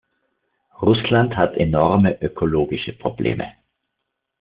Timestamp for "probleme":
2.93-3.53